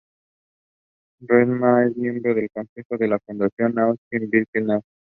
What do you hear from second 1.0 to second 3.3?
Bergman es miembro del consejo de la